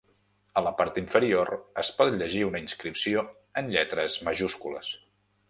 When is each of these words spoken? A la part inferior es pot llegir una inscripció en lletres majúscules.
A 0.59 0.61
la 0.67 0.69
part 0.77 0.95
inferior 1.01 1.51
es 1.81 1.91
pot 1.99 2.13
llegir 2.23 2.41
una 2.47 2.63
inscripció 2.65 3.27
en 3.63 3.71
lletres 3.77 4.19
majúscules. 4.31 4.93